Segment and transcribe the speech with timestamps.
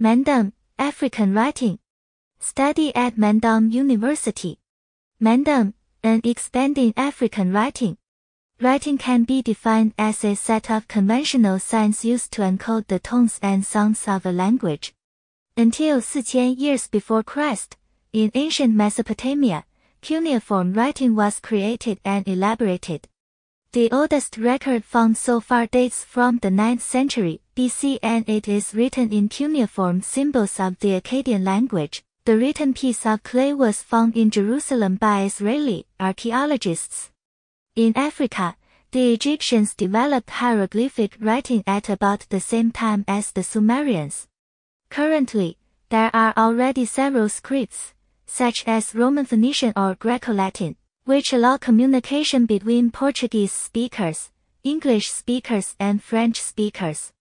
[0.00, 1.80] Mandombe, African writing.
[2.38, 4.60] Study at Mandombe University.
[5.20, 5.74] Mandombe,
[6.04, 7.98] an expanding African writing.
[8.60, 13.40] Writing can be defined as a set of conventional signs used to encode the tones
[13.42, 14.94] and sounds of a language.
[15.56, 17.76] Until 4000 years before Christ,
[18.12, 19.64] in ancient Mesopotamia,
[20.00, 23.08] cuneiform writing was created and elaborated.
[23.72, 28.72] The oldest record found so far dates from the 9th century BC and it is
[28.72, 32.04] written in cuneiform symbols of the Akkadian language.
[32.24, 37.10] The written piece of clay was found in Jerusalem by Israeli archaeologists.
[37.74, 38.54] In Africa,
[38.92, 44.28] the Egyptians developed hieroglyphic writing at about the same time as the Sumerians.
[44.88, 47.92] Currently, there are already several scripts,
[48.24, 54.30] such as Roman Phoenician or Greco-Latin, which allow communication between Portuguese speakers,
[54.62, 57.12] English speakers and French speakers.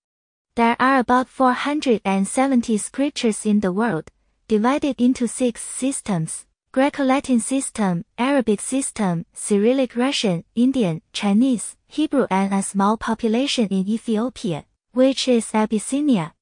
[0.58, 4.10] There are about 470 scriptures in the world,
[4.48, 12.64] divided into six systems, Greco-Latin system, Arabic system, Cyrillic Russian, Indian, Chinese, Hebrew and a
[12.64, 16.34] small population in Ethiopia, which is Abyssinia.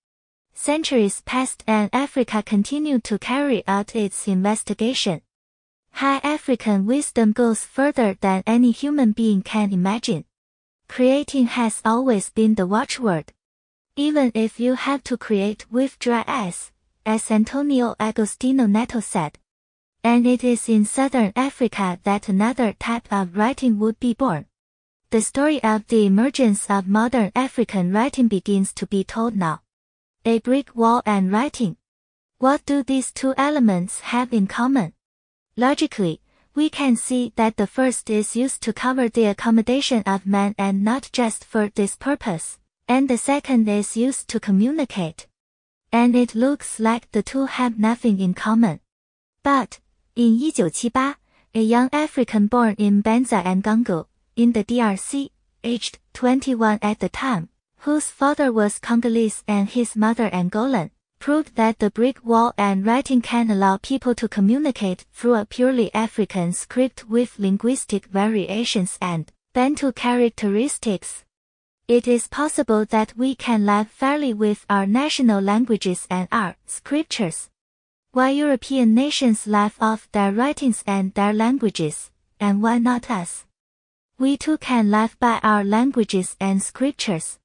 [0.54, 5.24] Centuries passed and Africa continued to carry out its investigation.
[5.92, 10.24] High African wisdom goes further than any human being can imagine.
[10.88, 13.34] Creating has always been the watchword.
[13.98, 16.74] Even if you have to create with dry eyes,
[17.06, 19.40] as Antonio Agostino Neto said.
[20.04, 24.48] And it is in southern Africa that another type of writing would be born.
[25.12, 29.62] The story of the emergence of modern African writing begins to be told now.
[30.26, 31.78] A brick wall and writing.
[32.38, 34.92] What do these two elements have in common?
[35.56, 36.20] Logically,
[36.54, 40.84] we can see that the first is used to cover the accommodation of man and
[40.84, 45.28] not just for this purpose, and the second is used to communicate.
[45.92, 48.80] And it looks like the two have nothing in common.
[49.44, 49.80] But,
[50.16, 51.16] in 1978,
[51.56, 55.30] a young African born in Banza and Congo, in the DRC,
[55.64, 61.80] aged 21 at the time, whose father was Congolese and his mother Angolan, proved that
[61.80, 67.10] the brick wall and writing can allow people to communicate through a purely African script
[67.10, 71.24] with linguistic variations and Bantu characteristics.
[71.88, 77.52] It is possible that we can live fairly with our national languages and our scriptures.
[78.12, 82.10] Why European nations live off their writings and their languages,
[82.40, 83.46] and why not us?
[84.18, 87.38] We too can live by our languages and scriptures.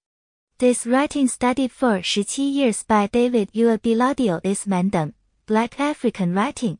[0.56, 5.12] This writing studied for 17 years by David Uabiladio is Mandombe,
[5.44, 6.78] Black African writing.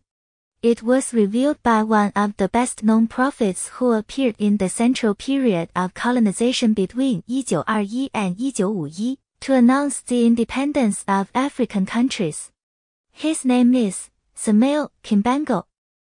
[0.63, 5.71] It was revealed by one of the best-known prophets who appeared in the central period
[5.75, 12.53] of colonization between 1921 and 1951 to announce the independence of African countries.
[13.11, 15.65] His name is Samuel Kimbangu.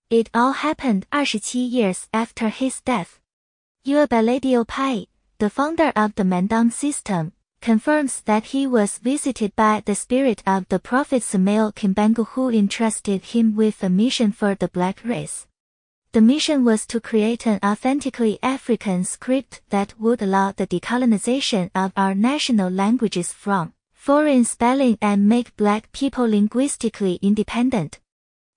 [0.09, 3.19] It all happened 27 years after his death.
[3.85, 5.07] Uabiladio Pai,
[5.37, 10.67] the founder of the Mandombe system, confirms that he was visited by the spirit of
[10.69, 15.45] the prophet Samuel Kimbangu who entrusted him with a mission for the black race.
[16.11, 21.93] The mission was to create an authentically African script that would allow the decolonization of
[21.95, 27.99] our national languages from foreign spelling and make black people linguistically independent.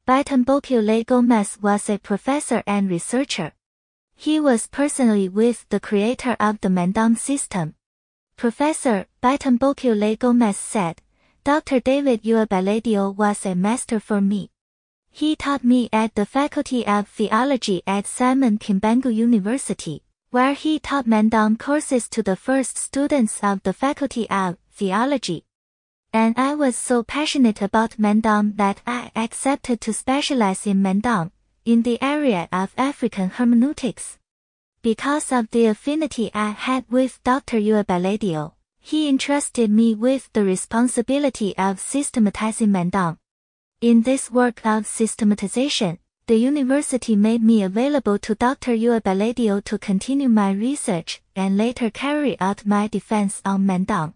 [0.08, 3.52] Bitombokyo Gomez was a professor and researcher.
[4.16, 7.74] He was personally with the creator of the Mandombe system.
[8.36, 11.00] Professor Bitombokyo Le Gomez said,
[11.44, 11.78] Dr.
[11.80, 14.50] David Uabiladio was a master for me.
[15.10, 21.06] He taught me at the Faculty of Theology at Simon Kimbangu University, where he taught
[21.06, 25.44] Mandombe courses to the first students of the Faculty of Theology.
[26.12, 31.30] And I was so passionate about Mandombe that I accepted to specialize in Mandombe,
[31.64, 34.18] in the area of African hermeneutics.
[34.84, 37.56] Because of the affinity I had with Dr.
[37.56, 43.16] Uabiladio, he entrusted me with the responsibility of systematizing Mandombe.
[43.80, 48.72] In this work of systematization, the university made me available to Dr.
[48.72, 54.12] Uabiladio to continue my research and later carry out my defense on Mandombe.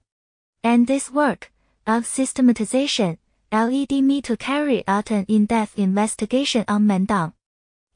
[0.63, 1.51] And this work
[1.87, 3.17] of systematization
[3.51, 7.33] led me to carry out an in-depth investigation on Mandombe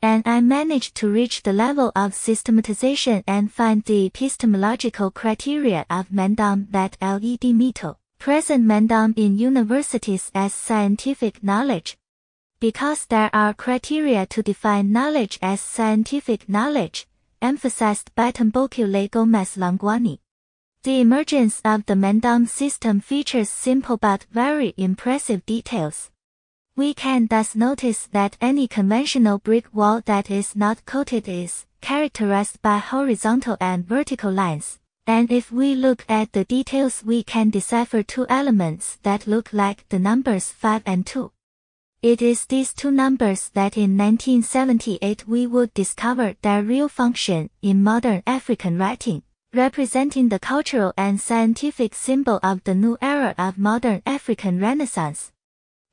[0.02, 6.08] and I managed to reach the level of systematization and find the epistemological criteria of
[6.08, 11.96] Mandombe that led to present Mandombe in universities as scientific knowledge.
[12.58, 17.06] Because there are criteria to define knowledge as scientific knowledge,
[17.40, 20.18] emphasized by Tombokyo Gomez Longwani.
[20.82, 26.10] The emergence of the Mandombe system features simple but very impressive details.
[26.74, 32.62] We can thus notice that any conventional brick wall that is not coated is characterized
[32.62, 34.78] by horizontal and vertical lines.
[35.06, 39.86] And if we look at the details we can decipher two elements that look like
[39.90, 41.30] the numbers 5 and 2.
[42.00, 47.82] It is these two numbers that in 1978 we would discover their real function in
[47.82, 49.24] modern African writing
[49.54, 55.31] representing the cultural and scientific symbol of the new era of modern African Renaissance.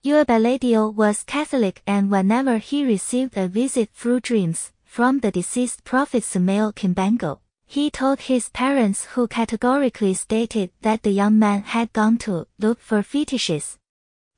[0.05, 6.23] Uabeledio was Catholic and whenever he received a visit through dreams from the deceased prophet
[6.23, 12.17] Samael Kimbangu, he told his parents who categorically stated that the young man had gone
[12.19, 13.77] to look for fetishes.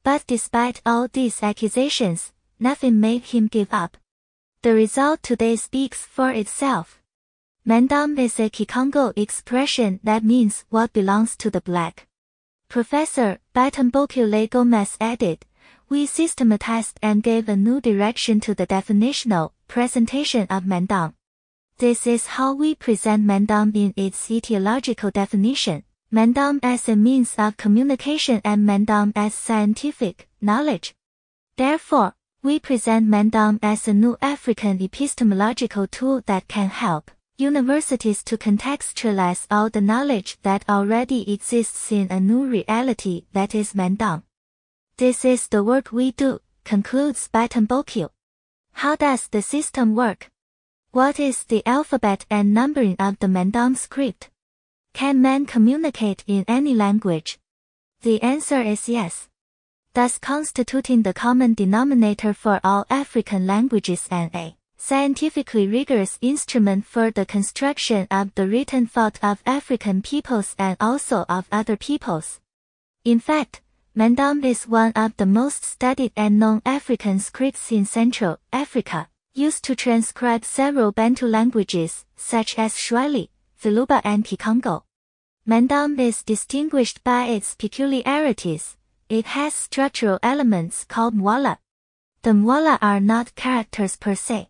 [0.04, 3.98] But despite all these accusations, nothing made him give up.
[4.64, 7.04] The result today speaks for itself.
[7.68, 12.08] Mandombe is a Kikongo expression that means what belongs to the black.
[12.68, 15.46] Professor Bitombokule Gomez added,
[15.92, 21.14] we systematized and gave a new direction to the definitional presentation of Mandombe.
[21.80, 25.84] This is how we present Mandombe in its etiological definition.
[26.10, 30.96] Mandombe as a means of communication and Mandombe as scientific knowledge.
[31.58, 38.38] Therefore, we present Mandombe as a new African epistemological tool that can help universities to
[38.38, 44.24] contextualize all the knowledge that already exists in a new reality that is Mandombe.
[44.98, 48.10] This is the work we do, concludes Bitombokule.
[48.74, 50.30] How does the system work?
[50.92, 54.30] What is the alphabet and numbering of the Mandombe script?
[54.94, 57.40] Can men communicate in any language?
[58.02, 59.30] The answer is yes.
[59.94, 67.12] Thus constituting the common denominator for all African languages and a scientifically rigorous instrument for
[67.12, 72.40] the construction of the written thought of African peoples and also of other peoples.
[73.06, 73.62] In fact,
[73.94, 79.66] Mandombe is one of the most studied and known African scripts in Central Africa, used
[79.66, 83.30] to transcribe several Bantu languages, such as Swahili,
[83.62, 84.84] Zuluba and Kikongo.
[85.46, 88.78] Mandombe is distinguished by its peculiarities.
[89.10, 91.58] It has structural elements called mwala.
[92.22, 94.48] The mwala are not characters per se.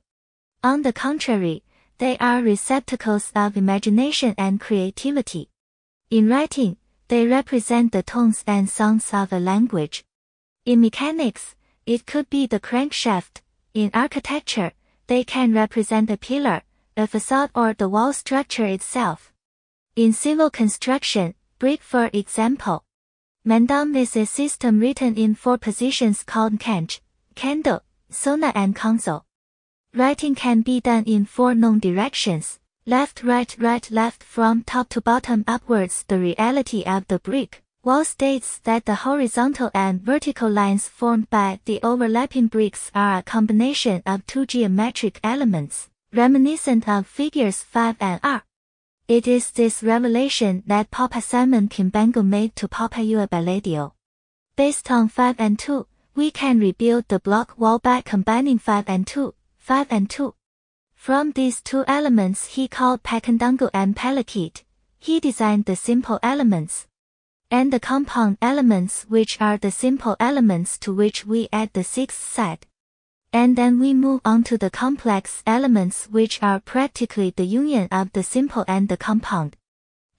[0.64, 1.64] On the contrary,
[1.98, 5.50] they are receptacles of imagination and creativity.
[6.12, 6.78] In writing,
[7.12, 10.06] they represent the tones and sounds of a language.
[10.66, 11.56] In mechanics,
[11.86, 13.42] it could be the crankshaft.
[13.74, 14.72] In architecture,
[15.08, 16.62] they can represent a pillar,
[16.96, 19.34] a facade or the wall structure itself.
[19.98, 22.86] In civil construction, brick for example.
[23.46, 27.02] Mandombe is a system written in four positions called kanch,
[27.36, 29.26] kendo, sona and console.
[29.94, 32.61] Writing can be done in four known directions.
[32.88, 36.04] Left, right, right, left from top to bottom upwards.
[36.08, 41.60] The reality of the brick wall states that the horizontal and vertical lines formed by
[41.66, 48.20] the overlapping bricks are a combination of two geometric elements, reminiscent of figures 5 and
[48.24, 48.44] R.
[49.08, 53.92] It is this revelation that Papa Simon Kimbangu made to Papa Uabeledio.
[54.56, 55.86] Based on 5 and 2,
[56.16, 60.34] we can rebuild the block wall by combining 5 and 2, 5 and 2.
[61.02, 64.62] From these two elements he called Pakandangu and Pelakit,
[65.00, 66.86] he designed the simple elements.
[67.50, 72.22] And the compound elements which are the simple elements to which we add the sixth
[72.22, 72.68] side.
[73.34, 78.14] And then we move on to the complex elements which are practically the union of
[78.14, 79.58] the simple and the compound.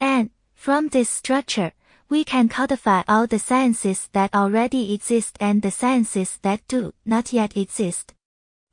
[0.00, 1.70] And, from this structure,
[2.08, 7.32] we can codify all the sciences that already exist and the sciences that do not
[7.32, 8.14] yet exist.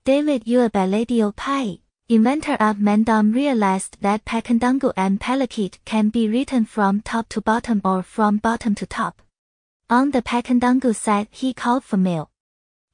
[0.05, 7.01] David Uabeledio Pai, inventor of Mandombe realized that Pakandangu and Palakit can be written from
[7.01, 9.21] top to bottom or from bottom to top.
[9.91, 12.31] On the Pakandangu side he called for male.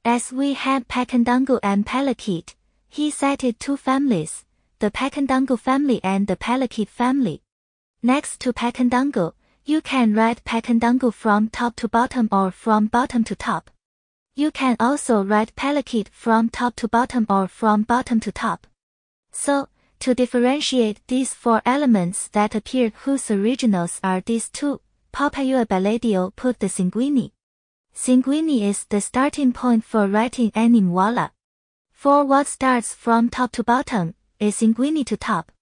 [0.04, 2.56] As we had Pakandangu and Palakit,
[2.90, 4.44] he cited two families,
[4.80, 7.40] the Pakandangu family and the Palakit family.
[8.02, 9.32] Next to Pakandangu,
[9.64, 13.70] you can write Pakandangu from top to bottom or from bottom to top.
[14.34, 18.66] You can also write Palakit from top to bottom or from bottom to top.
[19.38, 19.68] So,
[20.00, 24.80] to differentiate these four elements that appear whose originals are these two,
[25.12, 27.32] Papa Uabeledio put the Singuini.
[27.94, 31.30] Singuini is the starting point for writing any mwala.
[31.92, 35.52] For what starts from top to bottom, is Singuini to top.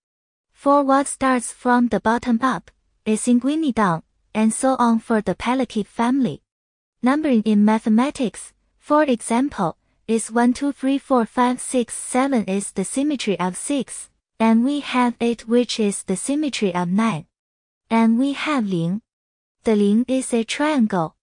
[0.52, 2.70] For what starts from the bottom up,
[3.04, 6.42] is Singuini down, and so on for the Pelakit family.
[7.02, 9.76] Numbering in mathematics, for example,
[10.06, 14.80] is 1 2 3 4 5 6 7 is the symmetry of 6, and we
[14.80, 17.26] have 8 which is the symmetry of 9.
[17.88, 19.00] And we have Ling.
[19.62, 21.16] The Ling is a triangle.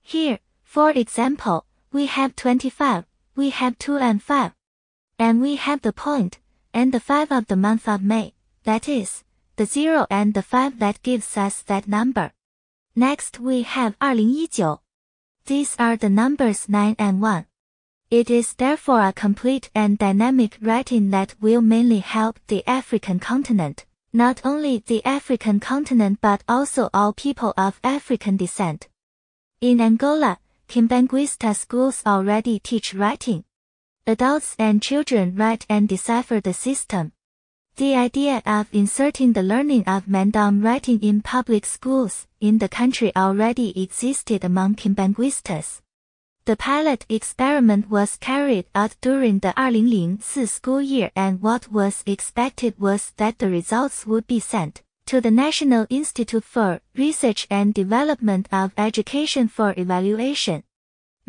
[0.00, 3.04] Here, for example, we have 25,
[3.36, 4.52] we have 2 and 5.
[5.18, 6.38] And we have the point,
[6.72, 8.32] and the 5 of the month of May,
[8.64, 9.24] that is,
[9.56, 12.32] the 0 and the 5 that gives us that number.
[12.96, 14.78] Next we have 2019.
[15.44, 17.46] These are the numbers 9 and 1.
[18.12, 23.86] It is therefore a complete and dynamic writing that will mainly help the African continent,
[24.12, 28.86] not only the African continent but also all people of African descent.
[29.62, 30.38] In Angola,
[30.68, 33.44] Kimbanguista schools already teach writing.
[34.06, 37.12] Adults and children write and decipher the system.
[37.76, 43.10] The idea of inserting the learning of Mandombe writing in public schools in the country
[43.16, 45.81] already existed among Kimbanguistas.
[46.44, 52.80] The pilot experiment was carried out during the 2004 school year and what was expected
[52.80, 58.48] was that the results would be sent to the National Institute for Research and Development
[58.50, 60.64] of Education for evaluation.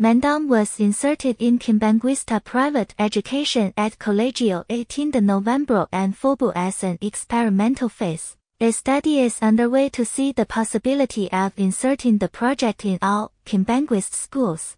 [0.00, 6.82] Mandombe was inserted in Kimbanguista private education at Colegio 18 de November and Fobu as
[6.82, 8.36] an experimental phase.
[8.60, 14.12] A study is underway to see the possibility of inserting the project in all Kimbanguist
[14.12, 14.76] schools.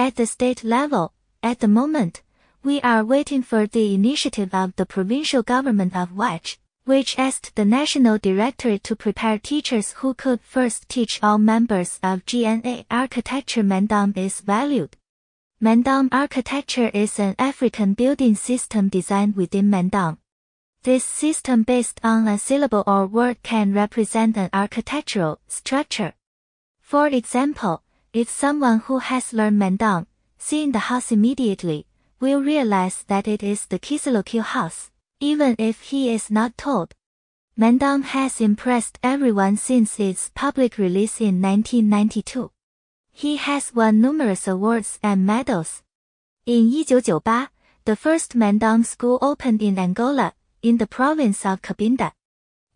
[0.00, 2.22] At the state level, at the moment,
[2.64, 7.66] we are waiting for the initiative of the provincial government of Huachi, which asked the
[7.66, 14.16] National Directorate to prepare teachers who could first teach all members of GNA architecture Mandombe
[14.16, 14.96] is valued.
[15.60, 20.16] Mandombe architecture is an African building system designed within Mandombe.
[20.82, 26.14] This system based on a syllable or word can represent an architectural structure.
[26.80, 31.86] For example, if someone who has learned Mandombe, seeing the house immediately,
[32.18, 34.90] will realize that it is the Kisalokyo house,
[35.20, 36.92] even if he is not told.
[37.56, 42.50] Mandombe has impressed everyone since its public release in 1992.
[43.12, 45.82] He has won numerous awards and medals.
[46.46, 47.48] In 1998,
[47.84, 52.12] the first Mandombe school opened in Angola, in the province of Cabinda.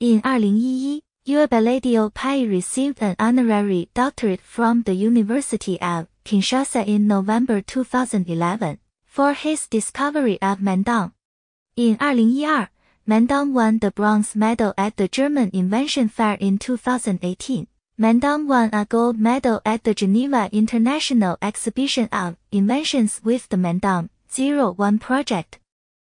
[0.00, 7.62] In 2011, Eusebio Pai received an honorary doctorate from the University of Kinshasa in November
[7.62, 11.12] 2011 for his discovery of Mandombe.
[11.76, 12.68] In 2012,
[13.08, 17.68] Mandombe won the bronze medal at the German Invention Fair in 2018.
[17.98, 24.10] Mandombe won a gold medal at the Geneva International Exhibition of Inventions with the Mandombe
[24.28, 25.58] 01 project.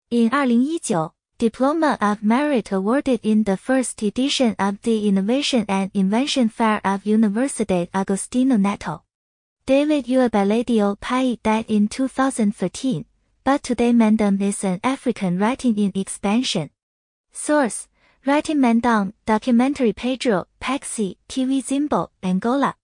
[0.09, 6.47] In 2019, Diploma of Merit awarded in the first edition of the Innovation and Invention
[6.47, 9.01] Fair of Universidad Agostinho Neto.
[9.65, 13.05] David Eusebio Pai died in 2013,
[13.43, 16.69] but today Mandombe is an African writing in expansion.
[17.31, 17.87] Source,
[18.27, 22.75] Writing Mandombe, Documentary Pedro, Pexi, TV Zimbo, Angola.